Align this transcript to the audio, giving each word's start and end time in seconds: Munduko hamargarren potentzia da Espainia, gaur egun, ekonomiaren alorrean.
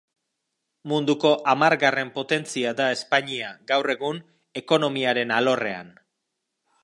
Munduko 0.91 1.31
hamargarren 1.51 2.11
potentzia 2.15 2.71
da 2.79 2.87
Espainia, 2.95 3.51
gaur 3.73 3.93
egun, 3.97 4.23
ekonomiaren 4.65 5.37
alorrean. 5.41 5.95